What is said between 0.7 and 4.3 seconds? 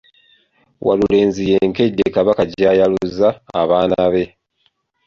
Walulenzi y'enkejje Kabaka gy’ayaluza abaana be.